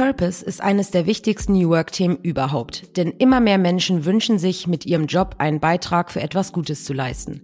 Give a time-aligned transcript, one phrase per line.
[0.00, 4.86] Purpose ist eines der wichtigsten New Work-Themen überhaupt, denn immer mehr Menschen wünschen sich, mit
[4.86, 7.42] ihrem Job einen Beitrag für etwas Gutes zu leisten.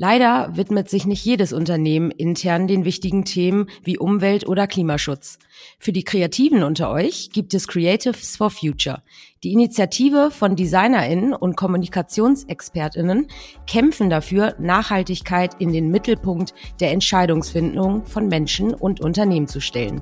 [0.00, 5.40] Leider widmet sich nicht jedes Unternehmen intern den wichtigen Themen wie Umwelt- oder Klimaschutz.
[5.80, 9.02] Für die Kreativen unter euch gibt es Creatives for Future.
[9.42, 13.26] Die Initiative von DesignerInnen und KommunikationsexpertInnen
[13.66, 20.00] kämpfen dafür, Nachhaltigkeit in den Mittelpunkt der Entscheidungsfindung von Menschen und Unternehmen zu stellen.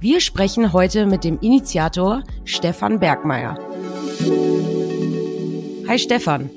[0.00, 3.58] Wir sprechen heute mit dem Initiator Stefan Bergmeier.
[5.86, 6.48] Hi Stefan.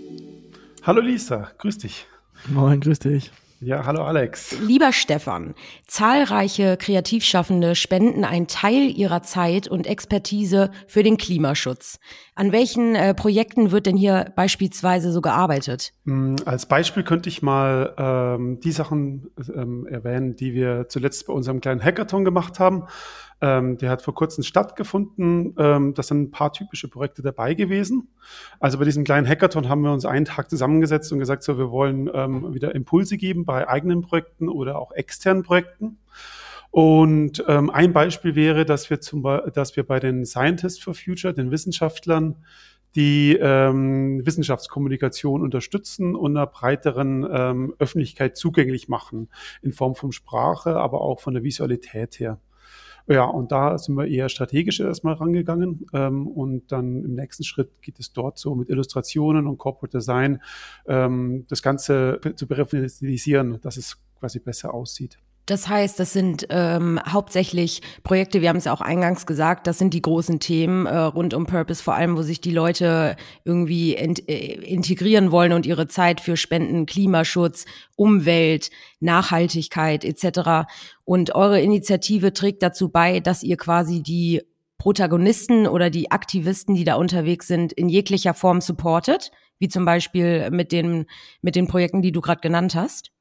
[0.84, 2.08] Hallo Lisa, grüß dich.
[2.48, 3.32] Moin, grüß dich.
[3.60, 4.56] Ja, hallo Alex.
[4.62, 5.56] Lieber Stefan,
[5.88, 12.00] zahlreiche Kreativschaffende spenden einen Teil ihrer Zeit und Expertise für den Klimaschutz.
[12.38, 15.94] An welchen äh, Projekten wird denn hier beispielsweise so gearbeitet?
[16.06, 21.34] Hm, als Beispiel könnte ich mal ähm, die Sachen ähm, erwähnen, die wir zuletzt bei
[21.34, 22.84] unserem kleinen Hackathon gemacht haben.
[23.42, 25.56] Ähm, der hat vor kurzem stattgefunden.
[25.58, 28.10] Ähm, das sind ein paar typische Projekte dabei gewesen.
[28.60, 31.72] Also bei diesem kleinen Hackathon haben wir uns einen Tag zusammengesetzt und gesagt, so wir
[31.72, 35.98] wollen ähm, wieder Impulse geben bei eigenen Projekten oder auch externen Projekten.
[36.72, 39.24] Und ähm, ein Beispiel wäre, dass wir zum
[39.54, 42.36] dass wir bei den Scientists for Future, den Wissenschaftlern,
[42.96, 49.30] die ähm, Wissenschaftskommunikation unterstützen und einer breiteren ähm, Öffentlichkeit zugänglich machen
[49.62, 52.40] in Form von Sprache, aber auch von der Visualität her.
[53.10, 55.86] Ja, und da sind wir eher strategisch erstmal rangegangen.
[55.94, 60.42] Ähm, und dann im nächsten Schritt geht es dort so mit Illustrationen und Corporate Design,
[60.88, 65.20] ähm, das Ganze zu professionalisieren, dass es quasi besser aussieht.
[65.48, 69.78] Das heißt, das sind ähm, hauptsächlich Projekte, wir haben es ja auch eingangs gesagt, das
[69.78, 73.96] sind die großen Themen äh, rund um Purpose, vor allem, wo sich die Leute irgendwie
[73.96, 77.64] ent, äh, integrieren wollen und ihre Zeit für Spenden, Klimaschutz,
[77.96, 80.68] Umwelt, Nachhaltigkeit etc.
[81.06, 84.42] Und eure Initiative trägt dazu bei, dass ihr quasi die
[84.78, 90.52] Protagonisten oder die Aktivisten, die da unterwegs sind, in jeglicher Form supportet, wie zum Beispiel
[90.52, 91.06] mit den,
[91.42, 93.14] mit den Projekten, die du gerade genannt hast.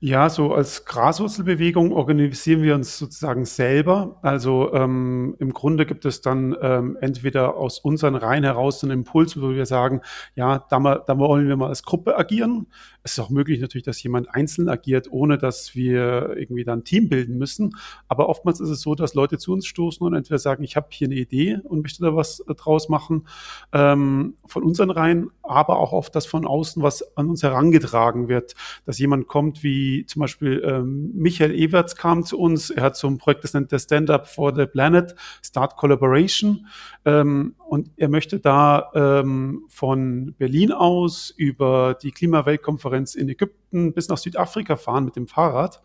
[0.00, 4.20] Ja, so als Graswurzelbewegung organisieren wir uns sozusagen selber.
[4.22, 9.40] Also ähm, im Grunde gibt es dann ähm, entweder aus unseren Reihen heraus einen Impuls,
[9.42, 10.02] wo wir sagen,
[10.36, 12.68] ja, da, mal, da wollen wir mal als Gruppe agieren.
[13.02, 16.84] Es ist auch möglich natürlich, dass jemand einzeln agiert, ohne dass wir irgendwie dann ein
[16.84, 17.74] Team bilden müssen.
[18.06, 20.86] Aber oftmals ist es so, dass Leute zu uns stoßen und entweder sagen, ich habe
[20.90, 23.26] hier eine Idee und möchte da was äh, draus machen
[23.72, 28.54] ähm, von unseren Reihen, aber auch oft das von außen, was an uns herangetragen wird,
[28.84, 32.68] dass jemand kommt wie wie zum Beispiel ähm, Michael Everts kam zu uns.
[32.68, 36.66] Er hat so ein Projekt, das nennt der Stand-Up for the Planet, Start Collaboration.
[37.06, 44.08] Ähm, und er möchte da ähm, von Berlin aus über die Klimaweltkonferenz in Ägypten bis
[44.08, 45.80] nach Südafrika fahren mit dem Fahrrad.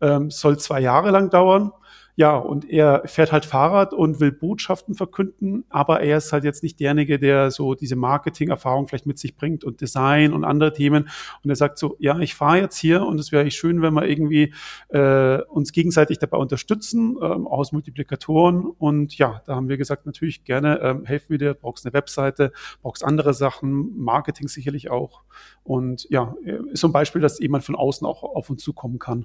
[0.00, 1.72] Ähm, soll zwei Jahre lang dauern.
[2.20, 6.62] Ja, und er fährt halt Fahrrad und will Botschaften verkünden, aber er ist halt jetzt
[6.62, 11.08] nicht derjenige, der so diese Marketing-Erfahrung vielleicht mit sich bringt und Design und andere Themen.
[11.42, 13.94] Und er sagt so, ja, ich fahre jetzt hier und es wäre echt schön, wenn
[13.94, 14.52] wir irgendwie
[14.90, 18.66] äh, uns gegenseitig dabei unterstützen, ähm, aus Multiplikatoren.
[18.66, 22.52] Und ja, da haben wir gesagt, natürlich gerne ähm, helfen wir dir, brauchst eine Webseite,
[22.82, 25.22] brauchst andere Sachen, Marketing sicherlich auch.
[25.64, 26.34] Und ja,
[26.70, 29.24] ist so ein Beispiel, dass jemand von außen auch auf uns zukommen kann.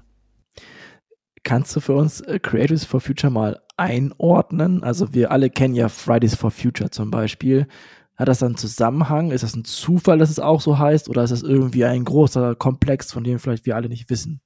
[1.45, 4.83] Kannst du für uns äh, Creatives for Future mal einordnen?
[4.83, 7.67] Also wir alle kennen ja Fridays for Future zum Beispiel.
[8.15, 9.29] Hat das einen Zusammenhang?
[9.29, 11.07] Ist das ein Zufall, dass es auch so heißt?
[11.07, 14.41] Oder ist das irgendwie ein großer Komplex, von dem vielleicht wir alle nicht wissen?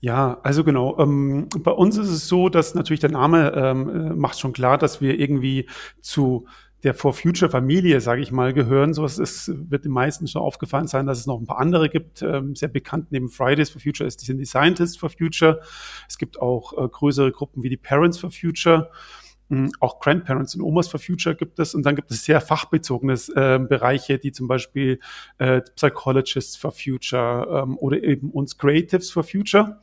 [0.00, 0.98] Ja, also genau.
[0.98, 4.76] Ähm, bei uns ist es so, dass natürlich der Name ähm, äh, macht schon klar,
[4.76, 5.66] dass wir irgendwie
[6.02, 6.46] zu
[6.82, 8.94] der For Future Familie, sage ich mal, gehören.
[8.94, 12.22] So ist, wird den meisten schon aufgefallen sein, dass es noch ein paar andere gibt.
[12.22, 15.60] Ähm, sehr bekannt neben Fridays for Future ist, sind die Scientists for Future.
[16.08, 18.90] Es gibt auch äh, größere Gruppen wie die Parents for Future.
[19.50, 21.74] Ähm, auch Grandparents und Omas for Future gibt es.
[21.74, 25.00] Und dann gibt es sehr fachbezogene äh, Bereiche, die zum Beispiel
[25.38, 29.80] äh, Psychologists for Future ähm, oder eben uns Creatives for Future.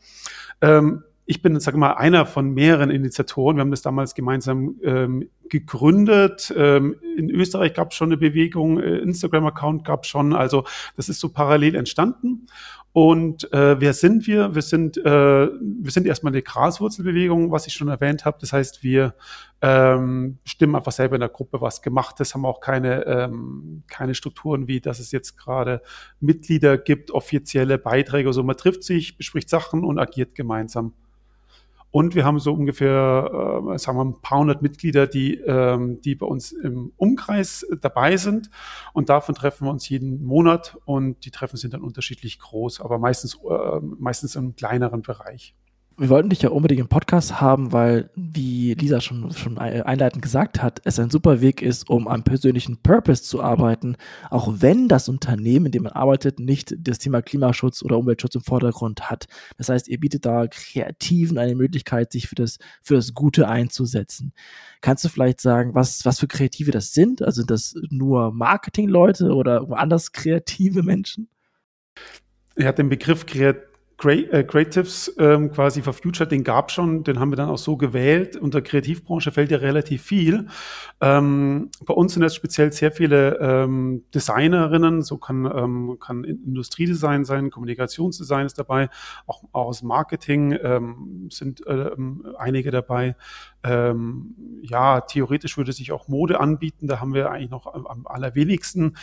[0.62, 3.56] Ähm, ich bin, sag mal, einer von mehreren Initiatoren.
[3.56, 6.53] Wir haben das damals gemeinsam ähm, gegründet.
[6.56, 10.33] Ähm, in Österreich gab es schon eine Bewegung, äh, Instagram-Account gab es schon.
[10.33, 10.65] Also
[10.98, 12.48] das ist so parallel entstanden.
[12.92, 14.53] Und äh, wer sind wir?
[14.53, 18.38] Wir sind, äh, wir sind erstmal eine Graswurzelbewegung, was ich schon erwähnt habe.
[18.39, 19.15] Das heißt, wir
[19.62, 22.19] ähm, stimmen einfach selber in der Gruppe was gemacht.
[22.19, 25.81] Das haben auch keine, ähm, keine Strukturen, wie dass es jetzt gerade
[26.19, 28.27] Mitglieder gibt, offizielle Beiträge.
[28.27, 30.94] Also man trifft sich, bespricht Sachen und agiert gemeinsam.
[31.94, 36.16] Und wir haben so ungefähr, äh, sagen wir, ein paar hundert Mitglieder, die, ähm, die
[36.16, 38.50] bei uns im Umkreis dabei sind.
[38.94, 42.98] Und davon treffen wir uns jeden Monat und die Treffen sind dann unterschiedlich groß, aber
[42.98, 45.54] meistens, äh, meistens im kleineren Bereich.
[45.98, 50.62] Wir wollten dich ja unbedingt im Podcast haben, weil, wie Lisa schon, schon einleitend gesagt
[50.62, 53.95] hat, es ein super Weg ist, um am persönlichen Purpose zu arbeiten,
[54.31, 58.42] auch wenn das Unternehmen, in dem man arbeitet, nicht das Thema Klimaschutz oder Umweltschutz im
[58.42, 59.28] Vordergrund hat.
[59.57, 64.34] Das heißt, ihr bietet da Kreativen eine Möglichkeit, sich für das, für das Gute einzusetzen.
[64.81, 67.22] Kannst du vielleicht sagen, was, was für Kreative das sind?
[67.22, 71.30] Also sind das nur Marketingleute oder woanders kreative Menschen?
[72.56, 73.73] Er hat den Begriff kreativ
[74.03, 78.35] Creatives ähm, quasi for Future, den gab schon, den haben wir dann auch so gewählt.
[78.35, 80.47] Unter Kreativbranche fällt ja relativ viel.
[81.01, 87.25] Ähm, bei uns sind jetzt speziell sehr viele ähm, Designerinnen, so kann, ähm, kann Industriedesign
[87.25, 88.89] sein, Kommunikationsdesign ist dabei,
[89.25, 91.91] auch, auch aus Marketing ähm, sind äh,
[92.38, 93.15] einige dabei.
[93.63, 98.07] Ähm, ja, theoretisch würde sich auch Mode anbieten, da haben wir eigentlich noch am, am
[98.07, 98.95] allerwenigsten.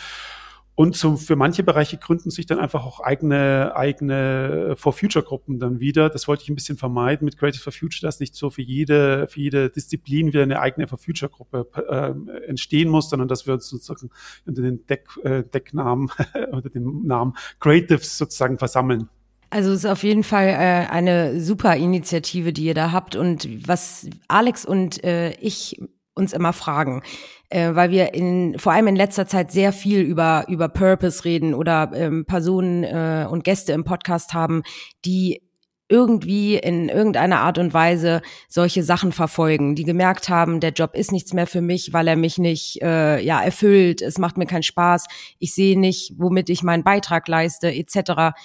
[0.80, 5.58] Und so für manche Bereiche gründen sich dann einfach auch eigene, eigene For Future Gruppen
[5.58, 6.08] dann wieder.
[6.08, 9.28] Das wollte ich ein bisschen vermeiden mit Creative for Future, dass nicht so für jede,
[9.28, 13.52] für jede Disziplin wieder eine eigene For Future Gruppe äh, entstehen muss, sondern dass wir
[13.52, 14.08] uns sozusagen
[14.46, 16.10] unter den Deck, äh, Decknamen,
[16.50, 19.10] unter dem Namen Creatives sozusagen versammeln.
[19.50, 23.16] Also es ist auf jeden Fall äh, eine super Initiative, die ihr da habt.
[23.16, 25.78] Und was Alex und äh, ich
[26.14, 27.02] uns immer fragen,
[27.48, 31.54] äh, weil wir in, vor allem in letzter Zeit sehr viel über, über Purpose reden
[31.54, 34.62] oder ähm, Personen äh, und Gäste im Podcast haben,
[35.04, 35.42] die
[35.90, 41.10] irgendwie in irgendeiner Art und Weise solche Sachen verfolgen, die gemerkt haben, der Job ist
[41.10, 44.62] nichts mehr für mich, weil er mich nicht äh, ja erfüllt, es macht mir keinen
[44.62, 45.06] Spaß,
[45.40, 48.36] ich sehe nicht, womit ich meinen Beitrag leiste, etc.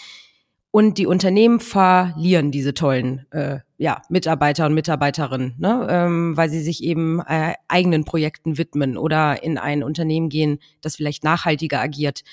[0.75, 5.88] Und die Unternehmen verlieren diese tollen äh, ja, Mitarbeiter und Mitarbeiterinnen, ne?
[5.89, 10.98] ähm, weil sie sich eben äh, eigenen Projekten widmen oder in ein Unternehmen gehen, das
[10.98, 12.24] vielleicht nachhaltiger agiert.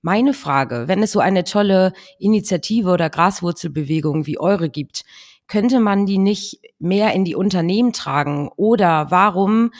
[0.00, 5.02] Meine Frage, wenn es so eine tolle Initiative oder Graswurzelbewegung wie eure gibt,
[5.48, 8.48] könnte man die nicht mehr in die Unternehmen tragen?
[8.54, 9.72] Oder warum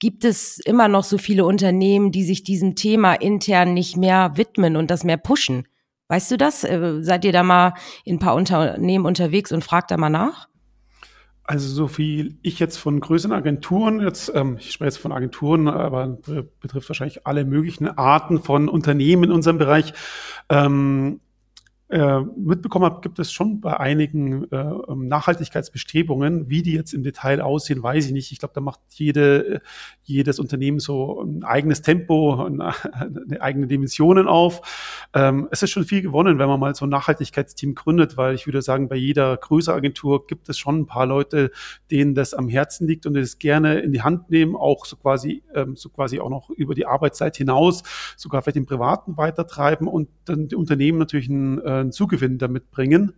[0.00, 4.74] gibt es immer noch so viele Unternehmen, die sich diesem Thema intern nicht mehr widmen
[4.74, 5.68] und das mehr pushen?
[6.14, 6.62] Weißt du das?
[6.62, 7.74] Äh, seid ihr da mal
[8.04, 10.46] in ein paar Unternehmen unterwegs und fragt da mal nach?
[11.42, 15.66] Also so viel ich jetzt von größeren Agenturen, jetzt, ähm, ich spreche jetzt von Agenturen,
[15.66, 16.16] aber
[16.60, 19.92] betrifft wahrscheinlich alle möglichen Arten von Unternehmen in unserem Bereich,
[20.50, 21.18] ähm,
[21.94, 26.50] äh, mitbekommen habe, gibt es schon bei einigen äh, ähm, Nachhaltigkeitsbestrebungen.
[26.50, 28.32] Wie die jetzt im Detail aussehen, weiß ich nicht.
[28.32, 29.62] Ich glaube, da macht jede,
[30.02, 32.74] jedes Unternehmen so ein eigenes Tempo, eine,
[33.40, 35.06] eigene Dimensionen auf.
[35.14, 38.46] Ähm, es ist schon viel gewonnen, wenn man mal so ein Nachhaltigkeitsteam gründet, weil ich
[38.46, 41.52] würde sagen, bei jeder größeren Agentur gibt es schon ein paar Leute,
[41.92, 45.44] denen das am Herzen liegt und es gerne in die Hand nehmen, auch so quasi,
[45.54, 47.84] ähm, so quasi auch noch über die Arbeitszeit hinaus,
[48.16, 52.70] sogar vielleicht im Privaten weitertreiben und dann die Unternehmen natürlich ein äh, einen Zugewinn damit
[52.70, 53.14] bringen.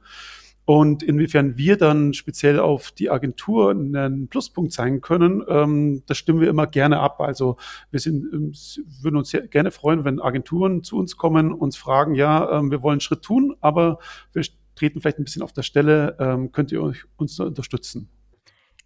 [0.67, 6.41] Und inwiefern wir dann speziell auf die Agentur einen Pluspunkt sein können, ähm, das stimmen
[6.41, 7.21] wir immer gerne ab.
[7.21, 7.57] Also
[7.93, 8.53] wir sind, ähm,
[9.01, 12.95] würden uns gerne freuen, wenn Agenturen zu uns kommen, uns fragen, ja, ähm, wir wollen
[12.95, 14.01] einen Schritt tun, aber
[14.33, 14.43] wir
[14.75, 16.83] treten vielleicht ein bisschen auf der Stelle, ähm, könnt ihr
[17.17, 18.09] uns unterstützen?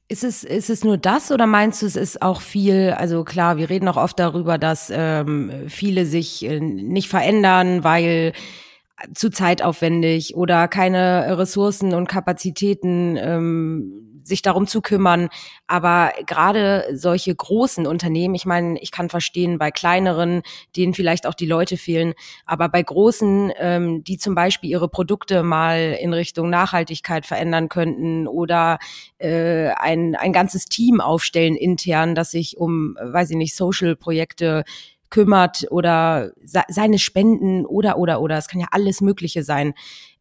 [0.06, 3.56] Ist es, ist es nur das oder meinst du, es ist auch viel, also klar,
[3.56, 8.34] wir reden auch oft darüber, dass ähm, viele sich äh, nicht verändern, weil
[9.14, 15.28] zu zeitaufwendig oder keine Ressourcen und Kapazitäten, ähm, sich darum zu kümmern.
[15.66, 20.42] Aber gerade solche großen Unternehmen, ich meine, ich kann verstehen, bei kleineren,
[20.76, 22.14] denen vielleicht auch die Leute fehlen,
[22.46, 28.26] aber bei großen, ähm, die zum Beispiel ihre Produkte mal in Richtung Nachhaltigkeit verändern könnten
[28.26, 28.78] oder
[29.18, 34.64] äh, ein, ein ganzes Team aufstellen intern, das sich um, weiß ich nicht, Social-Projekte
[35.10, 39.74] kümmert oder seine Spenden oder oder oder es kann ja alles Mögliche sein.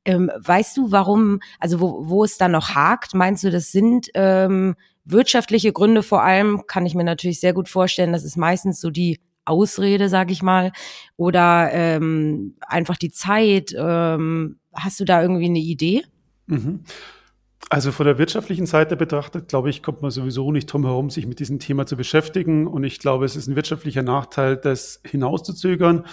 [0.05, 3.13] Ähm, weißt du, warum, also wo, wo es da noch hakt?
[3.13, 6.63] Meinst du, das sind ähm, wirtschaftliche Gründe vor allem?
[6.67, 10.41] Kann ich mir natürlich sehr gut vorstellen, das ist meistens so die Ausrede, sag ich
[10.41, 10.72] mal,
[11.17, 13.74] oder ähm, einfach die Zeit.
[13.77, 16.03] Ähm, hast du da irgendwie eine Idee?
[16.48, 16.84] Mhm.
[17.71, 21.27] Also von der wirtschaftlichen Seite betrachtet, glaube ich, kommt man sowieso nicht drum herum, sich
[21.27, 22.65] mit diesem Thema zu beschäftigen.
[22.65, 26.07] Und ich glaube, es ist ein wirtschaftlicher Nachteil, das hinauszuzögern,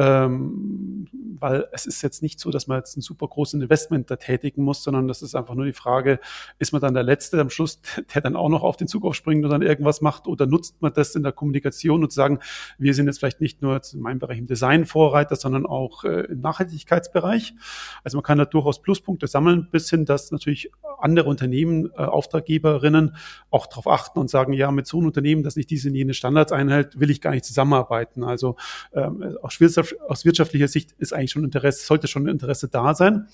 [0.00, 1.06] ähm,
[1.38, 4.62] weil es ist jetzt nicht so, dass man jetzt ein super großes Investment da tätigen
[4.62, 6.20] muss, sondern das ist einfach nur die Frage,
[6.58, 7.80] ist man dann der Letzte am Schluss,
[8.14, 10.92] der dann auch noch auf den Zug aufspringt und dann irgendwas macht oder nutzt man
[10.94, 12.38] das in der Kommunikation und sagen,
[12.78, 16.22] wir sind jetzt vielleicht nicht nur in meinem Bereich im Design Vorreiter, sondern auch äh,
[16.22, 17.54] im Nachhaltigkeitsbereich.
[18.02, 23.16] Also man kann da durchaus Pluspunkte sammeln, bis hin, dass natürlich andere Unternehmen, äh, Auftraggeberinnen
[23.50, 26.14] auch darauf achten und sagen, ja, mit so einem Unternehmen, das nicht diese und jene
[26.14, 28.24] Standards einhält, will ich gar nicht zusammenarbeiten.
[28.24, 28.56] Also
[28.92, 29.60] ähm, aus,
[30.06, 33.28] aus wirtschaftlicher Sicht ist eigentlich schon Interesse, sollte schon Interesse da sein.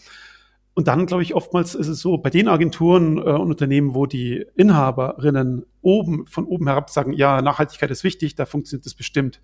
[0.77, 4.05] Und dann, glaube ich, oftmals ist es so, bei den Agenturen äh, und Unternehmen, wo
[4.05, 9.41] die Inhaberinnen oben, von oben herab sagen, ja, Nachhaltigkeit ist wichtig, da funktioniert das bestimmt.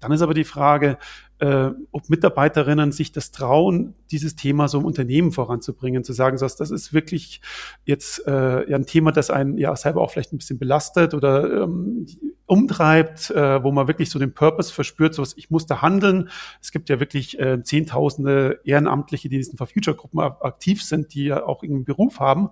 [0.00, 0.98] Dann ist aber die Frage,
[1.38, 6.58] äh, ob Mitarbeiterinnen sich das trauen, dieses Thema so im Unternehmen voranzubringen, zu sagen, das
[6.58, 7.42] ist wirklich
[7.84, 11.62] jetzt äh, ja ein Thema, das einen ja selber auch vielleicht ein bisschen belastet oder
[11.62, 12.06] ähm,
[12.52, 16.28] umtreibt, äh, wo man wirklich so den Purpose verspürt, so ich muss da handeln.
[16.60, 21.14] Es gibt ja wirklich äh, Zehntausende Ehrenamtliche, die in diesen For Future Gruppen aktiv sind,
[21.14, 22.50] die ja auch irgendeinen Beruf haben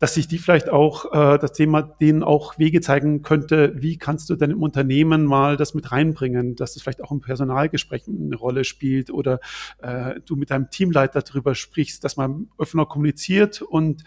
[0.00, 4.30] dass sich die vielleicht auch äh, das Thema denen auch Wege zeigen könnte, wie kannst
[4.30, 8.36] du denn im Unternehmen mal das mit reinbringen, dass das vielleicht auch im Personalgespräch eine
[8.36, 9.40] Rolle spielt oder
[9.82, 14.04] äh, du mit deinem Teamleiter darüber sprichst, dass man offener kommuniziert und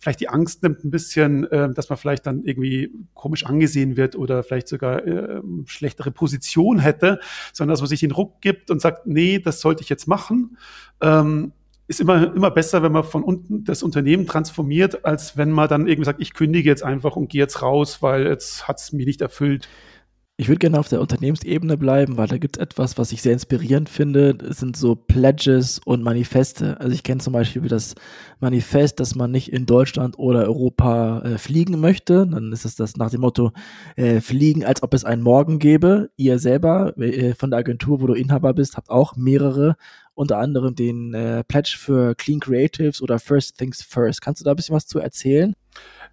[0.00, 4.16] vielleicht die Angst nimmt ein bisschen, äh, dass man vielleicht dann irgendwie komisch angesehen wird
[4.16, 7.20] oder vielleicht sogar äh, schlechtere Position hätte,
[7.52, 10.56] sondern dass man sich den Ruck gibt und sagt, nee, das sollte ich jetzt machen.
[11.02, 11.52] Ähm,
[11.86, 15.86] ist immer, immer besser, wenn man von unten das Unternehmen transformiert, als wenn man dann
[15.86, 19.06] irgendwie sagt, ich kündige jetzt einfach und gehe jetzt raus, weil jetzt hat es mich
[19.06, 19.68] nicht erfüllt.
[20.40, 23.34] Ich würde gerne auf der Unternehmensebene bleiben, weil da gibt es etwas, was ich sehr
[23.34, 24.38] inspirierend finde.
[24.48, 26.80] Es sind so Pledges und Manifeste.
[26.80, 27.94] Also ich kenne zum Beispiel das
[28.40, 32.26] Manifest, dass man nicht in Deutschland oder Europa äh, fliegen möchte.
[32.26, 33.52] Dann ist es das nach dem Motto,
[33.96, 36.08] äh, fliegen, als ob es einen Morgen gäbe.
[36.16, 39.76] Ihr selber äh, von der Agentur, wo du Inhaber bist, habt auch mehrere
[40.14, 44.22] unter anderem den äh, Pledge für Clean Creatives oder First Things First.
[44.22, 45.54] Kannst du da ein bisschen was zu erzählen?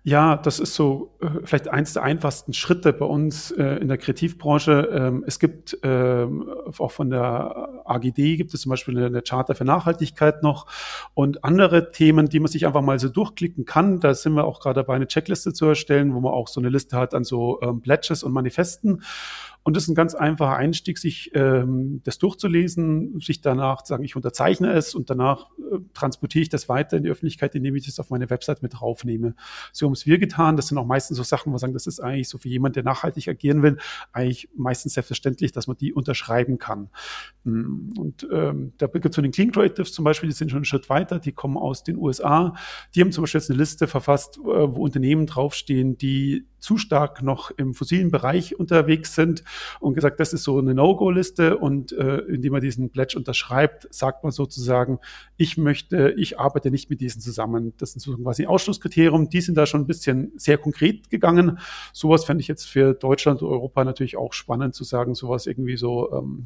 [0.07, 3.97] Ja, das ist so äh, vielleicht eins der einfachsten Schritte bei uns äh, in der
[3.97, 4.89] Kreativbranche.
[4.89, 9.53] Ähm, es gibt ähm, auch von der AGD gibt es zum Beispiel eine, eine, Charta
[9.53, 10.67] für Nachhaltigkeit noch
[11.13, 13.99] und andere Themen, die man sich einfach mal so durchklicken kann.
[13.99, 16.69] Da sind wir auch gerade dabei, eine Checkliste zu erstellen, wo man auch so eine
[16.69, 19.03] Liste hat an so ähm, Pledges und Manifesten.
[19.67, 24.05] Und das ist ein ganz einfacher Einstieg, sich ähm, das durchzulesen, sich danach zu sagen,
[24.05, 27.85] ich unterzeichne es und danach äh, transportiere ich das weiter in die Öffentlichkeit, indem ich
[27.85, 29.35] das auf meine Website mit draufnehme.
[29.73, 30.55] So haben es wir getan.
[30.55, 32.77] Das sind auch meistens so Sachen, wo wir sagen, das ist eigentlich so für jemand,
[32.77, 33.77] der nachhaltig agieren will,
[34.13, 36.89] eigentlich meistens selbstverständlich, dass man die unterschreiben kann.
[37.43, 40.59] Hm, und ähm, da gibt es so den Clean Creatives zum Beispiel, die sind schon
[40.59, 42.55] einen Schritt weiter, die kommen aus den USA.
[42.95, 47.21] Die haben zum Beispiel jetzt eine Liste verfasst, äh, wo Unternehmen draufstehen, die zu stark
[47.21, 49.43] noch im fossilen Bereich unterwegs sind
[49.79, 54.23] und gesagt, das ist so eine No-Go-Liste und äh, indem man diesen Pledge unterschreibt, sagt
[54.23, 54.99] man sozusagen,
[55.37, 57.73] ich möchte, ich arbeite nicht mit diesen zusammen.
[57.77, 59.29] Das sind so quasi Ausschlusskriterium.
[59.29, 61.59] Die sind da schon ein bisschen sehr konkret gegangen.
[61.93, 65.77] Sowas fände ich jetzt für Deutschland und Europa natürlich auch spannend zu sagen, sowas irgendwie
[65.77, 66.45] so, ähm,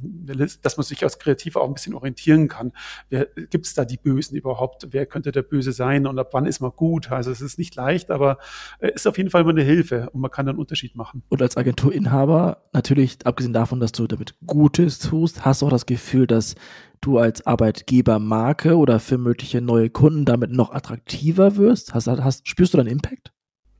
[0.61, 2.71] dass man sich als Kreativer auch ein bisschen orientieren kann.
[3.09, 4.87] Wer gibt es da die Bösen überhaupt?
[4.91, 7.11] Wer könnte der Böse sein und ab wann ist man gut?
[7.11, 8.37] Also es ist nicht leicht, aber
[8.79, 11.23] äh, ist auf jeden Fall mal eine Hilfe und man kann einen Unterschied machen.
[11.29, 12.90] Und als Agenturinhaber, natürlich,
[13.25, 16.55] abgesehen davon, dass du damit Gutes tust, hast du auch das Gefühl, dass
[17.01, 21.93] du als Arbeitgebermarke oder für mögliche neue Kunden damit noch attraktiver wirst?
[21.93, 23.31] Hast, hast, spürst du dann Impact?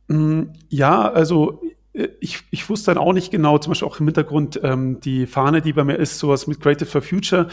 [0.08, 1.62] Mm, ja, also
[1.94, 5.28] äh, ich, ich wusste dann auch nicht genau, zum Beispiel auch im Hintergrund, ähm, die
[5.28, 7.48] Fahne, die bei mir ist, sowas mit Creative for Future,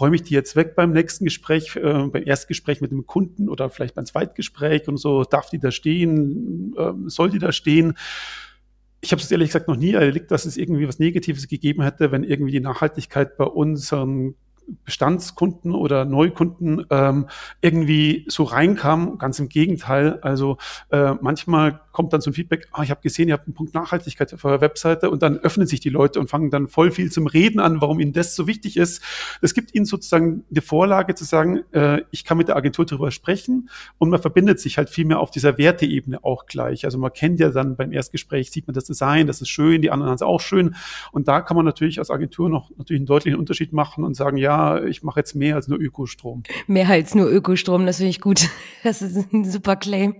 [0.00, 3.70] räume ich die jetzt weg beim nächsten Gespräch, äh, beim Erstgespräch mit dem Kunden oder
[3.70, 7.94] vielleicht beim Zweitgespräch und so, darf die da stehen, äh, soll die da stehen?
[9.00, 12.12] Ich habe es ehrlich gesagt noch nie erlebt, dass es irgendwie was Negatives gegeben hätte,
[12.12, 14.34] wenn irgendwie die Nachhaltigkeit bei unseren
[14.84, 17.26] Bestandskunden oder Neukunden ähm,
[17.60, 19.18] irgendwie so reinkam.
[19.18, 20.18] Ganz im Gegenteil.
[20.22, 20.58] Also
[20.90, 23.74] äh, manchmal kommt dann so ein Feedback, ah, ich habe gesehen, ihr habt einen Punkt
[23.74, 27.10] Nachhaltigkeit auf eurer Webseite und dann öffnen sich die Leute und fangen dann voll viel
[27.10, 29.02] zum Reden an, warum ihnen das so wichtig ist.
[29.40, 33.10] Das gibt ihnen sozusagen eine Vorlage zu sagen, äh, ich kann mit der Agentur darüber
[33.10, 36.84] sprechen und man verbindet sich halt viel mehr auf dieser Werteebene auch gleich.
[36.84, 39.90] Also man kennt ja dann beim Erstgespräch, sieht man das Design, das ist schön, die
[39.90, 40.76] anderen haben es auch schön
[41.12, 44.36] und da kann man natürlich als Agentur noch natürlich einen deutlichen Unterschied machen und sagen,
[44.36, 46.42] ja, ich mache jetzt mehr als nur Ökostrom.
[46.66, 48.48] Mehr als nur Ökostrom, das finde ich gut.
[48.82, 50.14] Das ist ein super Claim.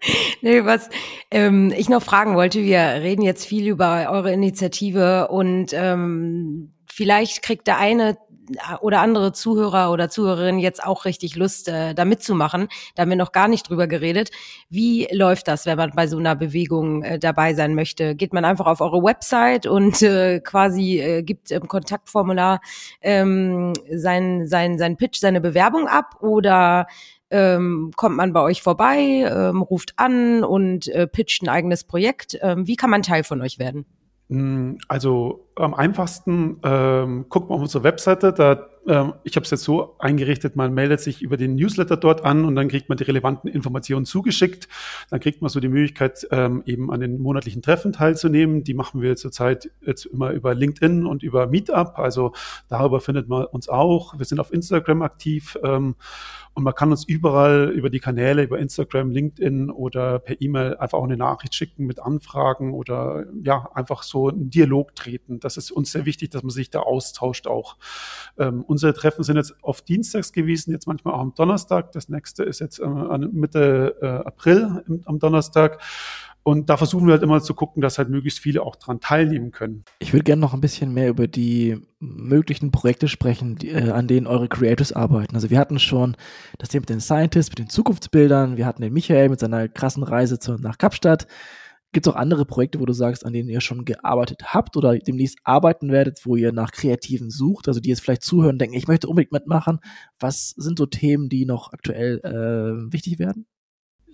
[0.40, 0.88] nee, was
[1.30, 7.42] ähm, ich noch fragen wollte, wir reden jetzt viel über eure Initiative und ähm, vielleicht
[7.42, 8.16] kriegt der eine
[8.80, 12.68] oder andere Zuhörer oder Zuhörerin jetzt auch richtig Lust, äh, da mitzumachen.
[12.94, 14.30] Da haben wir noch gar nicht drüber geredet.
[14.68, 18.14] Wie läuft das, wenn man bei so einer Bewegung äh, dabei sein möchte?
[18.14, 22.60] Geht man einfach auf eure Website und äh, quasi äh, gibt im Kontaktformular
[23.00, 26.86] ähm, sein, sein, sein Pitch, seine Bewerbung ab oder
[27.30, 32.38] ähm, kommt man bei euch vorbei, ähm, ruft an und äh, pitcht ein eigenes Projekt?
[32.40, 33.84] Ähm, wie kann man Teil von euch werden?
[34.28, 39.50] Hm, also am einfachsten ähm, guckt man auf unsere Webseite, da ähm, ich habe es
[39.50, 42.98] jetzt so eingerichtet, man meldet sich über den Newsletter dort an und dann kriegt man
[42.98, 44.68] die relevanten Informationen zugeschickt.
[45.10, 48.64] Dann kriegt man so die Möglichkeit, ähm, eben an den monatlichen Treffen teilzunehmen.
[48.64, 51.98] Die machen wir zurzeit jetzt immer über LinkedIn und über Meetup.
[51.98, 52.32] Also
[52.68, 54.18] darüber findet man uns auch.
[54.18, 55.58] Wir sind auf Instagram aktiv.
[55.64, 55.96] Ähm,
[56.56, 60.96] und man kann uns überall über die Kanäle, über Instagram, LinkedIn oder per E-Mail einfach
[60.96, 65.38] auch eine Nachricht schicken mit Anfragen oder ja, einfach so einen Dialog treten.
[65.38, 67.76] Das ist uns sehr wichtig, dass man sich da austauscht auch.
[68.76, 71.92] Unsere Treffen sind jetzt auf Dienstags gewesen, jetzt manchmal auch am Donnerstag.
[71.92, 72.86] Das nächste ist jetzt äh,
[73.32, 75.80] Mitte äh, April am Donnerstag.
[76.42, 79.50] Und da versuchen wir halt immer zu gucken, dass halt möglichst viele auch dran teilnehmen
[79.50, 79.84] können.
[79.98, 84.06] Ich würde gerne noch ein bisschen mehr über die möglichen Projekte sprechen, die, äh, an
[84.06, 85.34] denen eure Creators arbeiten.
[85.34, 86.16] Also wir hatten schon
[86.58, 90.02] das Thema mit den Scientists, mit den Zukunftsbildern, wir hatten den Michael mit seiner krassen
[90.02, 91.26] Reise zu, nach Kapstadt.
[91.96, 94.98] Gibt es auch andere Projekte, wo du sagst, an denen ihr schon gearbeitet habt oder
[94.98, 98.86] demnächst arbeiten werdet, wo ihr nach Kreativen sucht, also die jetzt vielleicht zuhören denken, ich
[98.86, 99.80] möchte unbedingt mitmachen.
[100.20, 103.46] Was sind so Themen, die noch aktuell äh, wichtig werden?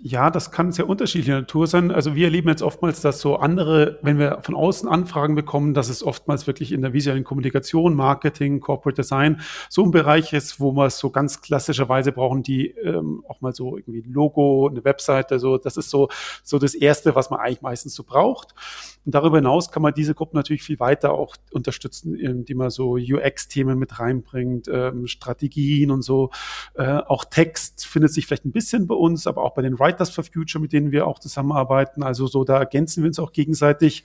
[0.05, 1.93] Ja, das kann sehr unterschiedliche Natur sein.
[1.93, 5.89] Also wir erleben jetzt oftmals, dass so andere, wenn wir von außen Anfragen bekommen, dass
[5.89, 10.73] es oftmals wirklich in der visuellen Kommunikation, Marketing, Corporate Design so ein Bereich ist, wo
[10.73, 15.39] wir es so ganz klassischerweise brauchen, die ähm, auch mal so irgendwie Logo, eine Webseite,
[15.39, 16.09] so das ist so
[16.43, 18.57] so das erste, was man eigentlich meistens so braucht.
[19.05, 22.95] Und darüber hinaus kann man diese Gruppen natürlich viel weiter auch unterstützen, indem man so
[22.95, 26.31] UX-Themen mit reinbringt, ähm, Strategien und so.
[26.75, 30.11] Äh, auch Text findet sich vielleicht ein bisschen bei uns, aber auch bei den Writers
[30.11, 32.03] for Future, mit denen wir auch zusammenarbeiten.
[32.03, 34.05] Also so, da ergänzen wir uns auch gegenseitig.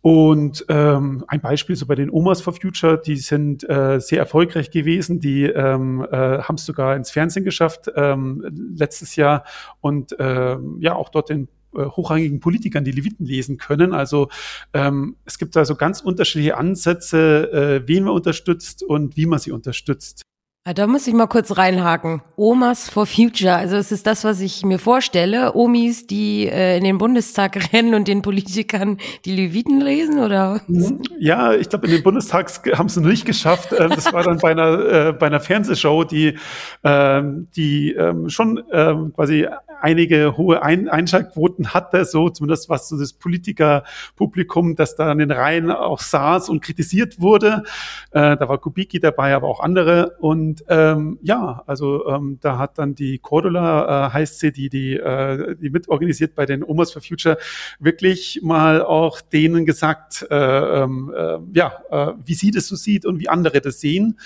[0.00, 4.70] Und ähm, ein Beispiel so bei den Omas for Future, die sind äh, sehr erfolgreich
[4.70, 9.44] gewesen, die ähm, äh, haben es sogar ins Fernsehen geschafft ähm, letztes Jahr
[9.80, 13.92] und ähm, ja auch dort den äh, hochrangigen Politikern die Leviten lesen können.
[13.92, 14.28] Also
[14.72, 19.50] ähm, es gibt also ganz unterschiedliche Ansätze, äh, wen man unterstützt und wie man sie
[19.50, 20.22] unterstützt.
[20.66, 22.20] Ja, da muss ich mal kurz reinhaken.
[22.36, 23.54] Omas for Future.
[23.54, 25.54] Also es ist das, was ich mir vorstelle.
[25.54, 30.60] Omis, die äh, in den Bundestag rennen und den Politikern die Leviten lesen, oder?
[30.66, 31.00] Mhm.
[31.18, 33.72] Ja, ich glaube, in den Bundestag haben sie nicht geschafft.
[33.72, 36.36] Ähm, das war dann bei einer, äh, bei einer Fernsehshow, die,
[36.84, 39.46] ähm, die ähm, schon ähm, quasi
[39.80, 45.30] einige hohe Ein Einschaltquoten hatte, so zumindest was so das Politikerpublikum, das da an den
[45.30, 47.62] Reihen auch saß und kritisiert wurde.
[48.10, 50.16] Äh, da war Kubicki dabei, aber auch andere.
[50.18, 54.94] Und ähm, ja, also ähm, da hat dann die Cordula, äh, heißt sie, die, die,
[54.94, 57.38] äh, die mitorganisiert bei den Omas for Future,
[57.78, 63.06] wirklich mal auch denen gesagt, äh, ähm, äh, ja, äh, wie sie das so sieht
[63.06, 64.18] und wie andere das sehen.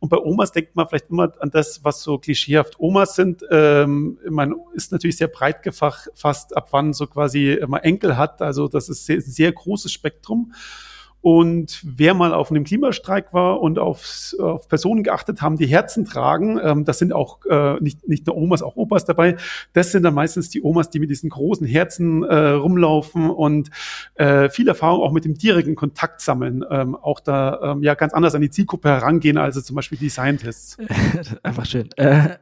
[0.00, 3.44] Und bei Omas denkt man vielleicht immer an das, was so klischeehaft Omas sind.
[3.50, 8.40] Ähm, man ist natürlich sehr breit gefasst, ab wann so quasi immer Enkel hat.
[8.42, 10.52] Also das ist sehr, sehr großes Spektrum.
[11.20, 16.04] Und wer mal auf einem Klimastreik war und auf, auf Personen geachtet haben, die Herzen
[16.04, 19.36] tragen, ähm, das sind auch äh, nicht, nicht nur Omas, auch Opas dabei.
[19.72, 23.70] Das sind dann meistens die Omas, die mit diesen großen Herzen äh, rumlaufen und
[24.14, 26.64] äh, viel Erfahrung auch mit dem direkten Kontakt sammeln.
[26.70, 30.10] Ähm, auch da ähm, ja ganz anders an die Zielgruppe herangehen, als zum Beispiel die
[30.10, 30.78] Scientists.
[31.42, 31.90] Einfach schön.
[31.96, 32.36] Äh,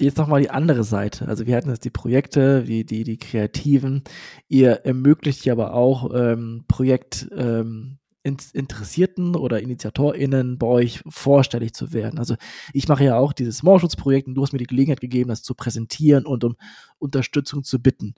[0.00, 1.28] jetzt nochmal die andere Seite.
[1.28, 4.02] Also wir hatten jetzt die Projekte, die, die, die Kreativen.
[4.48, 11.92] Ihr ermöglicht ja aber auch ähm, Projekt ähm, Interessierten oder InitiatorInnen bei euch vorstellig zu
[11.92, 12.18] werden.
[12.18, 12.36] Also
[12.72, 15.54] ich mache ja auch dieses Mauerschutzprojekt und du hast mir die Gelegenheit gegeben, das zu
[15.54, 16.56] präsentieren und um
[16.98, 18.14] Unterstützung zu bitten.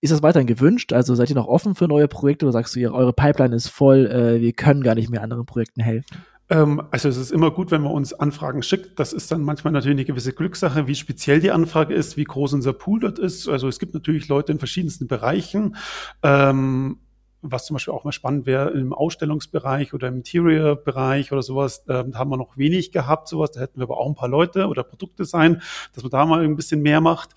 [0.00, 0.92] Ist das weiterhin gewünscht?
[0.92, 4.06] Also seid ihr noch offen für neue Projekte oder sagst du, eure Pipeline ist voll,
[4.06, 6.16] äh, wir können gar nicht mehr anderen Projekten helfen?
[6.50, 8.98] Ähm, also es ist immer gut, wenn man uns Anfragen schickt.
[8.98, 12.54] Das ist dann manchmal natürlich eine gewisse Glückssache, wie speziell die Anfrage ist, wie groß
[12.54, 13.48] unser Pool dort ist.
[13.48, 15.76] Also es gibt natürlich Leute in verschiedensten Bereichen.
[16.22, 16.98] Ähm,
[17.42, 22.04] was zum Beispiel auch mal spannend wäre, im Ausstellungsbereich oder im Interior-Bereich oder sowas, äh,
[22.04, 23.52] da haben wir noch wenig gehabt, sowas.
[23.52, 25.62] Da hätten wir aber auch ein paar Leute oder Produktdesign,
[25.94, 27.34] dass man da mal ein bisschen mehr macht.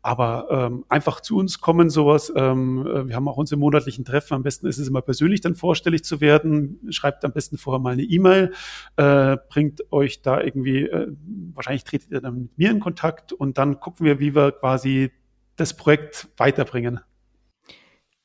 [0.00, 2.32] Aber ähm, einfach zu uns kommen, sowas.
[2.36, 4.34] Ähm, äh, wir haben auch unsere monatlichen Treffen.
[4.34, 6.80] Am besten ist es immer persönlich dann vorstellig zu werden.
[6.90, 8.52] Schreibt am besten vorher mal eine E-Mail,
[8.96, 11.08] äh, bringt euch da irgendwie, äh,
[11.54, 15.10] wahrscheinlich tretet ihr dann mit mir in Kontakt und dann gucken wir, wie wir quasi
[15.56, 17.00] das Projekt weiterbringen.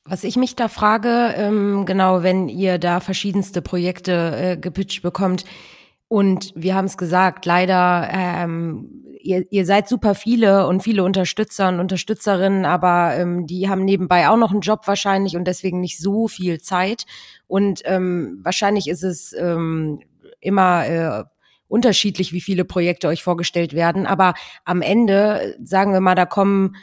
[0.05, 5.45] Was ich mich da frage, ähm, genau, wenn ihr da verschiedenste Projekte äh, gepitcht bekommt,
[6.13, 11.69] und wir haben es gesagt, leider, ähm, ihr, ihr seid super viele und viele Unterstützer
[11.69, 15.97] und Unterstützerinnen, aber ähm, die haben nebenbei auch noch einen Job wahrscheinlich und deswegen nicht
[15.97, 17.05] so viel Zeit.
[17.47, 20.01] Und ähm, wahrscheinlich ist es ähm,
[20.39, 21.23] immer äh,
[21.67, 24.05] unterschiedlich, wie viele Projekte euch vorgestellt werden.
[24.05, 24.35] Aber
[24.65, 26.75] am Ende, sagen wir mal, da kommen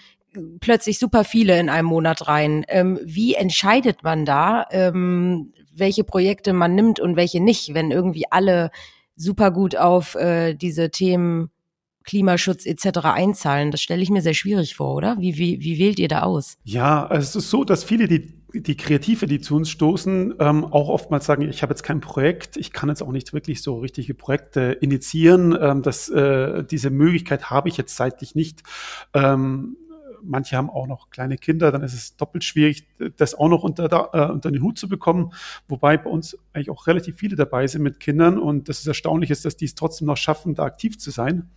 [0.61, 2.65] plötzlich super viele in einem Monat rein.
[2.69, 8.25] Ähm, wie entscheidet man da, ähm, welche Projekte man nimmt und welche nicht, wenn irgendwie
[8.31, 8.71] alle
[9.17, 11.51] super gut auf äh, diese Themen
[12.05, 13.01] Klimaschutz etc.
[13.05, 13.71] einzahlen.
[13.71, 15.17] Das stelle ich mir sehr schwierig vor, oder?
[15.21, 16.57] Wie, wie, wie wählt ihr da aus?
[16.65, 20.89] Ja, es ist so, dass viele, die, die Kreative, die zu uns stoßen, ähm, auch
[20.89, 24.15] oftmals sagen, ich habe jetzt kein Projekt, ich kann jetzt auch nicht wirklich so richtige
[24.15, 25.57] Projekte initiieren.
[25.61, 28.63] Ähm, das, äh, diese Möglichkeit habe ich jetzt zeitlich nicht.
[29.15, 29.77] Ähm,
[30.23, 34.11] manche haben auch noch kleine Kinder, dann ist es doppelt schwierig, das auch noch unter,
[34.13, 35.33] äh, unter den Hut zu bekommen.
[35.69, 39.31] Wobei bei uns eigentlich auch relativ viele dabei sind mit Kindern und das ist erstaunlich
[39.31, 41.49] ist, dass die es trotzdem noch schaffen, da aktiv zu sein.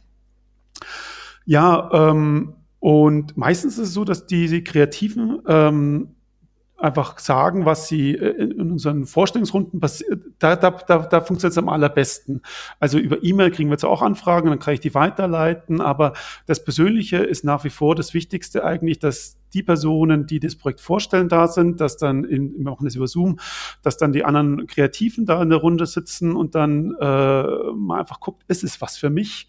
[1.46, 6.16] Ja, ähm, und meistens ist es so, dass diese Kreativen ähm,
[6.84, 11.58] einfach sagen, was sie äh, in unseren Vorstellungsrunden passiert, da, da, da, da funktioniert es
[11.58, 12.42] am allerbesten.
[12.80, 16.14] Also über E-Mail kriegen wir jetzt auch Anfragen, dann kann ich die weiterleiten, aber
[16.46, 20.82] das Persönliche ist nach wie vor das Wichtigste eigentlich, dass die Personen, die das Projekt
[20.82, 23.40] vorstellen, da sind, dass dann, in, wir machen das über Zoom,
[23.82, 27.44] dass dann die anderen Kreativen da in der Runde sitzen und dann äh,
[27.76, 29.48] mal einfach guckt, ist es was für mich?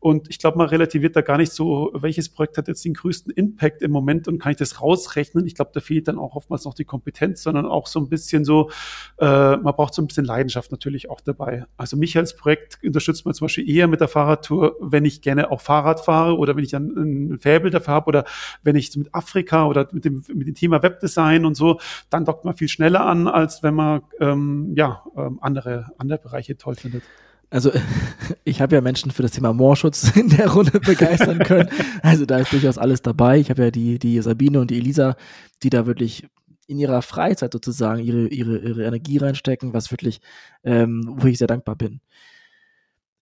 [0.00, 3.32] Und ich glaube, man relativiert da gar nicht so, welches Projekt hat jetzt den größten
[3.32, 5.46] Impact im Moment und kann ich das rausrechnen?
[5.46, 8.44] Ich glaube, da fehlt dann auch oftmals noch die Kompetenz, sondern auch so ein bisschen
[8.44, 8.70] so,
[9.18, 9.24] äh,
[9.56, 11.64] man braucht so ein bisschen Leidenschaft natürlich auch dabei.
[11.76, 15.50] Also mich als Projekt unterstützt man zum Beispiel eher mit der Fahrradtour, wenn ich gerne
[15.50, 18.24] auch Fahrrad fahre oder wenn ich dann ein Faible dafür habe oder
[18.62, 21.80] wenn ich mit Afrika Afrika oder mit dem, mit dem Thema Webdesign und so,
[22.10, 26.56] dann dockt man viel schneller an, als wenn man ähm, ja, ähm, andere, andere Bereiche
[26.56, 27.02] toll findet.
[27.50, 27.70] Also
[28.44, 31.68] ich habe ja Menschen für das Thema Moorschutz in der Runde begeistern können.
[32.02, 33.38] Also da ist durchaus alles dabei.
[33.38, 35.16] Ich habe ja die, die Sabine und die Elisa,
[35.62, 36.26] die da wirklich
[36.66, 40.20] in ihrer Freizeit sozusagen ihre, ihre, ihre Energie reinstecken, was wirklich,
[40.64, 42.00] ähm, wo ich sehr dankbar bin.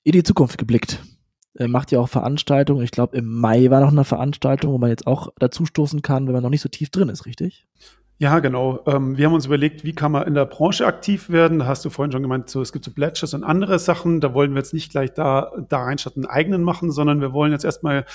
[0.04, 1.00] In die Zukunft geblickt
[1.56, 2.82] äh, macht ja auch Veranstaltungen.
[2.82, 6.26] Ich glaube, im Mai war noch eine Veranstaltung, wo man jetzt auch dazu stoßen kann,
[6.26, 7.66] wenn man noch nicht so tief drin ist, richtig?
[8.18, 8.80] Ja, genau.
[8.86, 11.58] Ähm, wir haben uns überlegt, wie kann man in der Branche aktiv werden.
[11.58, 14.20] Da hast du vorhin schon gemeint, so, es gibt so Pledges und andere Sachen.
[14.20, 17.50] Da wollen wir jetzt nicht gleich da, da reinstatt einen eigenen machen, sondern wir wollen
[17.50, 18.06] jetzt erstmal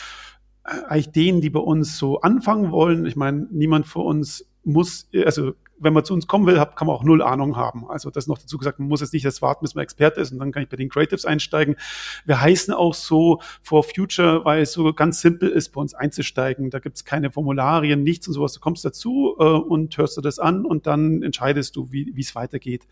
[0.64, 3.06] äh, eigentlich denen, die bei uns so anfangen wollen.
[3.06, 6.96] Ich meine, niemand für uns muss, also wenn man zu uns kommen will, kann man
[6.96, 7.90] auch null Ahnung haben.
[7.90, 10.32] Also das noch dazu gesagt, man muss jetzt nicht erst warten, bis man Experte ist
[10.32, 11.76] und dann kann ich bei den Creatives einsteigen.
[12.26, 16.70] Wir heißen auch so for Future, weil es so ganz simpel ist, bei uns einzusteigen.
[16.70, 18.54] Da gibt es keine Formularien, nichts und sowas.
[18.54, 22.36] Du kommst dazu äh, und hörst du das an und dann entscheidest du, wie es
[22.36, 22.88] weitergeht.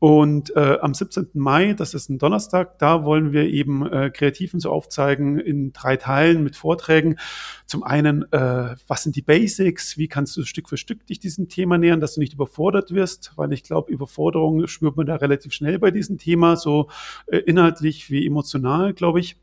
[0.00, 1.28] Und äh, am 17.
[1.34, 5.98] Mai, das ist ein Donnerstag, da wollen wir eben äh, Kreativen so aufzeigen in drei
[5.98, 7.18] Teilen mit Vorträgen.
[7.66, 9.98] Zum einen, äh, was sind die Basics?
[9.98, 13.32] Wie kannst du Stück für Stück dich diesem Thema nähern, dass du nicht überfordert wirst?
[13.36, 16.88] Weil ich glaube, Überforderung spürt man da relativ schnell bei diesem Thema, so
[17.26, 19.36] äh, inhaltlich wie emotional, glaube ich.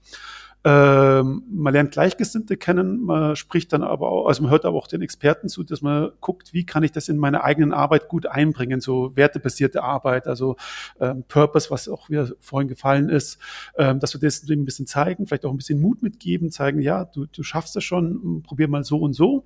[0.70, 4.88] Ähm, man lernt Gleichgesinnte kennen, man spricht dann aber auch, also man hört aber auch
[4.88, 8.26] den Experten zu, dass man guckt, wie kann ich das in meine eigenen Arbeit gut
[8.26, 10.58] einbringen, so wertebasierte Arbeit, also
[11.00, 13.40] ähm, Purpose, was auch wieder vorhin gefallen ist,
[13.78, 17.06] ähm, dass wir das ein bisschen zeigen, vielleicht auch ein bisschen Mut mitgeben, zeigen, ja,
[17.06, 19.46] du, du schaffst es schon, probier mal so und so.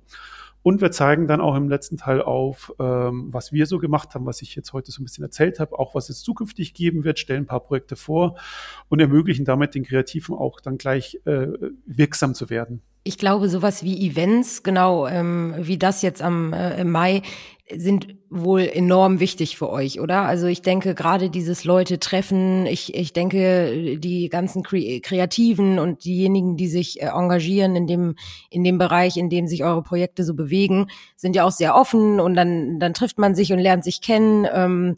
[0.62, 4.26] Und wir zeigen dann auch im letzten Teil auf, ähm, was wir so gemacht haben,
[4.26, 7.18] was ich jetzt heute so ein bisschen erzählt habe, auch was es zukünftig geben wird,
[7.18, 8.38] stellen ein paar Projekte vor
[8.88, 11.48] und ermöglichen damit den Kreativen auch dann gleich äh,
[11.86, 12.82] wirksam zu werden.
[13.04, 17.22] Ich glaube, sowas wie Events, genau ähm, wie das jetzt am äh, im Mai,
[17.74, 20.22] sind wohl enorm wichtig für euch, oder?
[20.22, 26.04] Also ich denke gerade dieses Leute treffen, ich, ich denke die ganzen Kre Kreativen und
[26.04, 28.14] diejenigen, die sich äh, engagieren in dem,
[28.50, 32.20] in dem Bereich, in dem sich eure Projekte so bewegen, sind ja auch sehr offen
[32.20, 34.46] und dann, dann trifft man sich und lernt sich kennen.
[34.52, 34.96] Ähm,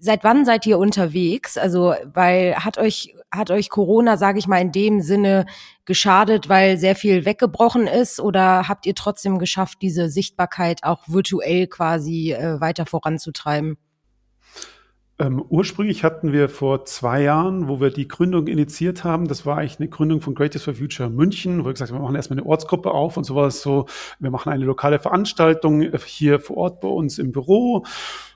[0.00, 1.56] seit wann seid ihr unterwegs?
[1.56, 5.46] Also, weil hat euch hat euch Corona, sage ich mal, in dem Sinne
[5.84, 8.20] geschadet, weil sehr viel weggebrochen ist?
[8.20, 13.78] Oder habt ihr trotzdem geschafft, diese Sichtbarkeit auch virtuell quasi äh, weiter voranzutreiben?
[15.18, 19.58] Ähm, ursprünglich hatten wir vor zwei Jahren, wo wir die Gründung initiiert haben, das war
[19.58, 22.38] eigentlich eine Gründung von Creators for Future München, wo wir gesagt haben, wir machen erstmal
[22.40, 23.86] eine Ortsgruppe auf und sowas so,
[24.18, 27.84] wir machen eine lokale Veranstaltung hier vor Ort bei uns im Büro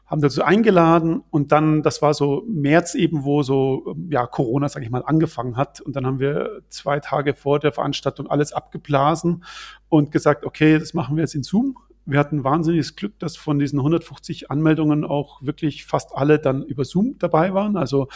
[0.06, 4.84] haben dazu eingeladen und dann, das war so März eben, wo so, ja, Corona, sag
[4.84, 5.80] ich mal, angefangen hat.
[5.80, 9.42] Und dann haben wir zwei Tage vor der Veranstaltung alles abgeblasen
[9.88, 11.76] und gesagt, okay, das machen wir jetzt in Zoom.
[12.04, 16.84] Wir hatten wahnsinniges Glück, dass von diesen 150 Anmeldungen auch wirklich fast alle dann über
[16.84, 17.76] Zoom dabei waren.
[17.76, 18.06] Also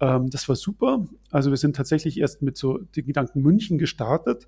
[0.00, 1.06] ähm, das war super.
[1.30, 4.46] Also wir sind tatsächlich erst mit so den Gedanken München gestartet.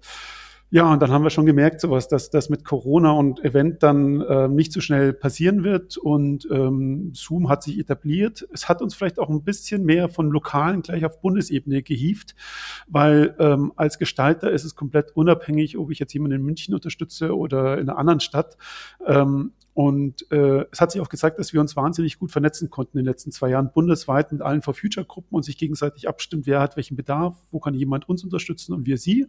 [0.73, 4.21] Ja, und dann haben wir schon gemerkt, sowas, dass das mit Corona und Event dann
[4.21, 5.97] äh, nicht so schnell passieren wird.
[5.97, 8.47] Und ähm, Zoom hat sich etabliert.
[8.53, 12.37] Es hat uns vielleicht auch ein bisschen mehr von Lokalen gleich auf Bundesebene gehieft,
[12.87, 17.37] weil ähm, als Gestalter ist es komplett unabhängig, ob ich jetzt jemanden in München unterstütze
[17.37, 18.57] oder in einer anderen Stadt.
[19.05, 22.99] Ähm, Und äh, es hat sich auch gezeigt, dass wir uns wahnsinnig gut vernetzen konnten
[22.99, 26.47] in den letzten zwei Jahren bundesweit mit allen For Future Gruppen und sich gegenseitig abstimmt,
[26.47, 29.27] wer hat welchen Bedarf, wo kann jemand uns unterstützen und wir sie.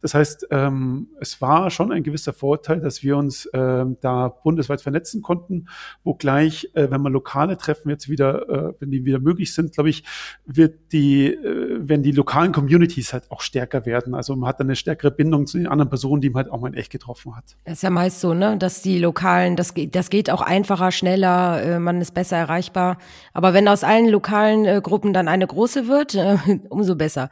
[0.00, 4.80] Das heißt, ähm, es war schon ein gewisser Vorteil, dass wir uns ähm, da bundesweit
[4.80, 5.66] vernetzen konnten,
[6.04, 9.72] wo gleich, äh, wenn man lokale Treffen jetzt wieder, äh, wenn die wieder möglich sind,
[9.72, 10.04] glaube ich,
[10.46, 14.14] wird die, äh, wenn die lokalen Communities halt auch stärker werden.
[14.14, 16.60] Also man hat dann eine stärkere Bindung zu den anderen Personen, die man halt auch
[16.60, 17.56] mal in echt getroffen hat.
[17.64, 20.92] Das ist ja meist so, ne, dass die lokalen, das geht, das geht auch einfacher,
[20.92, 22.98] schneller, äh, man ist besser erreichbar.
[23.32, 26.36] Aber wenn aus allen lokalen äh, Gruppen dann eine große wird, äh,
[26.68, 27.30] umso besser.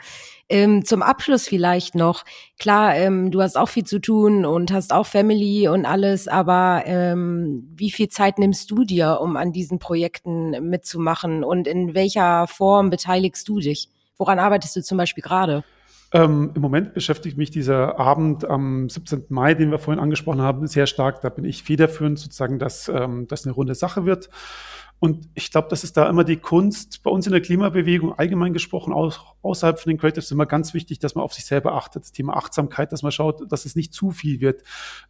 [0.49, 2.25] Ähm, zum Abschluss vielleicht noch,
[2.59, 6.85] klar, ähm, du hast auch viel zu tun und hast auch Family und alles, aber
[6.87, 12.47] ähm, wie viel Zeit nimmst du dir, um an diesen Projekten mitzumachen und in welcher
[12.47, 13.89] Form beteiligst du dich?
[14.19, 15.65] Woran arbeitest du zum Beispiel gerade?
[16.17, 19.27] Ähm, Im Moment beschäftigt mich dieser Abend am 17.
[19.29, 21.21] Mai, den wir vorhin angesprochen haben, sehr stark.
[21.21, 24.31] Da bin ich federführend sozusagen, dass ähm, das eine runde Sache wird.
[24.99, 27.03] Und ich glaube, das ist da immer die Kunst.
[27.03, 31.01] Bei uns in der Klimabewegung allgemein gesprochen, auch außerhalb von den Creatives, immer ganz wichtig,
[31.01, 32.05] dass man auf sich selber achtet.
[32.05, 34.63] Das Thema Achtsamkeit, dass man schaut, dass es nicht zu viel wird.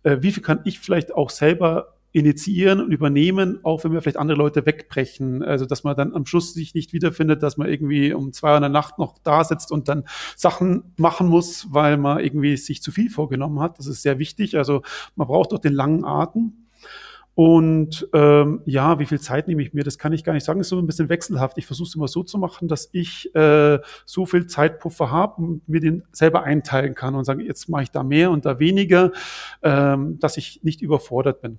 [0.03, 4.17] Äh, wie viel kann ich vielleicht auch selber initiieren und übernehmen, auch wenn wir vielleicht
[4.17, 5.43] andere Leute wegbrechen.
[5.43, 8.57] Also dass man dann am Schluss sich nicht wiederfindet, dass man irgendwie um zwei Uhr
[8.57, 12.83] in der Nacht noch da sitzt und dann Sachen machen muss, weil man irgendwie sich
[12.83, 13.79] zu viel vorgenommen hat.
[13.79, 14.57] Das ist sehr wichtig.
[14.57, 14.83] Also
[15.15, 16.67] man braucht doch den langen Atem.
[17.37, 19.85] Und ähm, ja, wie viel Zeit nehme ich mir?
[19.85, 20.59] Das kann ich gar nicht sagen.
[20.59, 21.59] Das ist so ein bisschen wechselhaft.
[21.59, 25.69] Ich versuche es immer so zu machen, dass ich äh, so viel Zeitpuffer habe und
[25.69, 29.13] mir den selber einteilen kann und sagen, jetzt mache ich da mehr und da weniger,
[29.63, 31.59] ähm, dass ich nicht überfordert bin.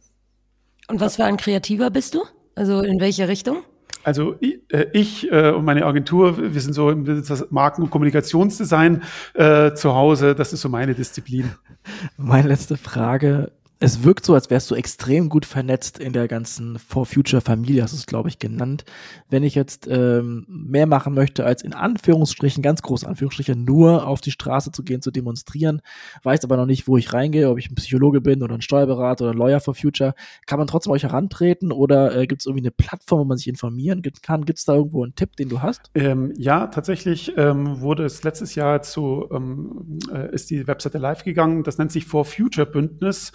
[0.88, 2.24] Und was für ein Kreativer bist du?
[2.56, 3.64] Also in welche Richtung?
[4.04, 9.04] Also ich, äh, ich äh, und meine Agentur, wir sind so im Marken- und Kommunikationsdesign
[9.34, 10.34] äh, zu Hause.
[10.34, 11.52] Das ist so meine Disziplin.
[12.18, 16.80] Meine letzte Frage es wirkt so, als wärst du extrem gut vernetzt in der ganzen
[16.80, 18.86] For Future Familie, hast du es, glaube ich, genannt.
[19.30, 24.22] Wenn ich jetzt ähm, mehr machen möchte, als in Anführungsstrichen, ganz große Anführungsstriche, nur auf
[24.22, 25.82] die Straße zu gehen, zu demonstrieren,
[26.24, 29.26] weiß aber noch nicht, wo ich reingehe, ob ich ein Psychologe bin oder ein Steuerberater
[29.26, 30.16] oder ein Lawyer for Future,
[30.48, 33.48] kann man trotzdem euch herantreten oder äh, gibt es irgendwie eine Plattform, wo man sich
[33.48, 34.46] informieren kann?
[34.46, 35.92] Gibt es da irgendwo einen Tipp, den du hast?
[35.94, 41.24] Ähm, ja, tatsächlich ähm, wurde es letztes Jahr zu, ähm, äh, ist die Webseite live
[41.24, 41.64] gegangen.
[41.64, 43.32] Das nennt sich For Future Bündnis.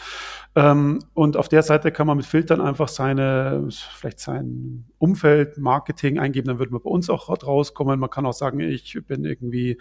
[0.55, 6.19] Ähm, und auf der Seite kann man mit Filtern einfach seine, vielleicht sein Umfeld, Marketing
[6.19, 7.99] eingeben, dann würde man bei uns auch rauskommen.
[7.99, 9.79] Man kann auch sagen, ich bin irgendwie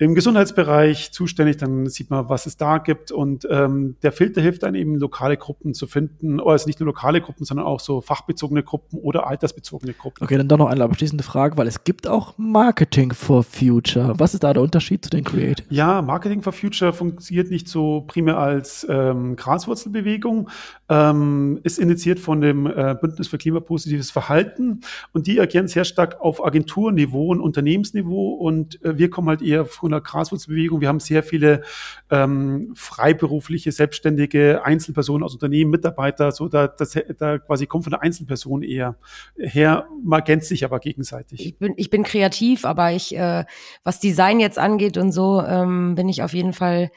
[0.00, 3.12] im Gesundheitsbereich zuständig, dann sieht man, was es da gibt.
[3.12, 6.40] Und ähm, der Filter hilft einem eben, lokale Gruppen zu finden.
[6.40, 10.24] Oder also nicht nur lokale Gruppen, sondern auch so fachbezogene Gruppen oder altersbezogene Gruppen.
[10.24, 14.14] Okay, dann doch noch eine abschließende Frage, weil es gibt auch Marketing for Future.
[14.16, 15.64] Was ist da der Unterschied zu den Create?
[15.68, 20.48] Ja, Marketing for Future funktioniert nicht so primär als ähm, Graswurzelbewegung,
[20.88, 24.80] ähm, ist initiiert von dem äh, Bündnis für klimapositives Verhalten
[25.12, 29.66] und die agieren sehr stark auf Agenturniveau und Unternehmensniveau und äh, wir kommen halt eher
[29.66, 30.80] von der Graswurzelbewegung.
[30.80, 31.62] Wir haben sehr viele
[32.10, 38.02] ähm, freiberufliche, selbstständige Einzelpersonen aus Unternehmen, Mitarbeiter, so da, das, da quasi kommt von der
[38.02, 38.96] Einzelperson eher
[39.36, 39.86] her.
[40.02, 41.44] Man ergänzt sich aber gegenseitig.
[41.44, 43.44] Ich bin, ich bin kreativ, aber ich, äh,
[43.84, 46.90] was Design jetzt angeht und so, ähm, bin ich auf jeden Fall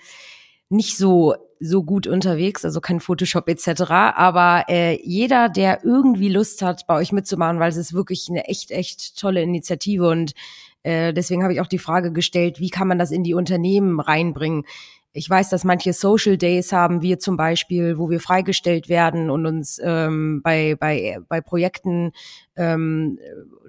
[0.70, 3.84] nicht so so gut unterwegs, also kein Photoshop etc.
[3.90, 8.46] Aber äh, jeder, der irgendwie Lust hat, bei euch mitzumachen, weil es ist wirklich eine
[8.46, 10.34] echt, echt tolle Initiative und
[10.84, 14.00] äh, deswegen habe ich auch die Frage gestellt, wie kann man das in die Unternehmen
[14.00, 14.66] reinbringen?
[15.16, 19.46] Ich weiß, dass manche Social Days haben, wir zum Beispiel, wo wir freigestellt werden und
[19.46, 22.12] uns ähm, bei, bei, bei Projekten
[22.56, 23.20] ähm,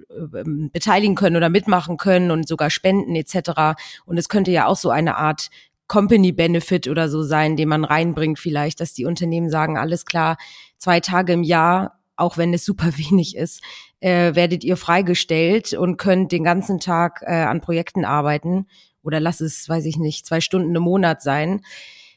[0.09, 3.77] äh, beteiligen können oder mitmachen können und sogar spenden etc.
[4.05, 5.49] Und es könnte ja auch so eine Art
[5.87, 10.37] Company Benefit oder so sein, den man reinbringt vielleicht, dass die Unternehmen sagen, alles klar,
[10.77, 13.61] zwei Tage im Jahr, auch wenn es super wenig ist,
[13.99, 18.67] äh, werdet ihr freigestellt und könnt den ganzen Tag äh, an Projekten arbeiten
[19.03, 21.61] oder lass es, weiß ich nicht, zwei Stunden im Monat sein.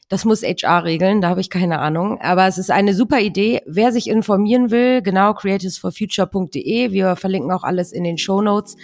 [0.09, 2.19] Das muss HR regeln, da habe ich keine Ahnung.
[2.19, 3.61] Aber es ist eine super Idee.
[3.67, 6.91] Wer sich informieren will, genau, creatives4future.de.
[6.91, 8.75] Wir verlinken auch alles in den Show Notes.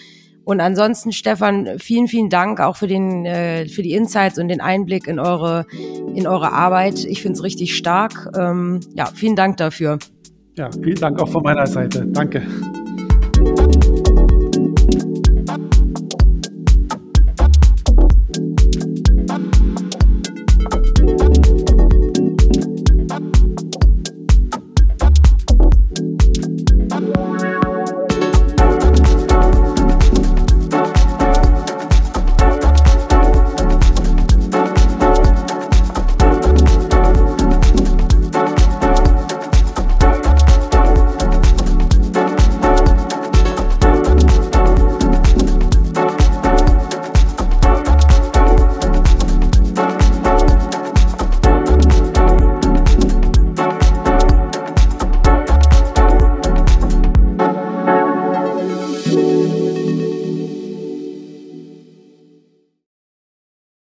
[0.43, 4.61] Und ansonsten, Stefan, vielen, vielen Dank auch für den, äh, für die Insights und den
[4.61, 5.65] Einblick in eure,
[6.13, 7.03] in eure Arbeit.
[7.03, 8.29] Ich finde es richtig stark.
[8.37, 9.97] Ähm, ja, vielen Dank dafür.
[10.57, 12.05] Ja, vielen Dank auch von meiner Seite.
[12.07, 12.41] Danke.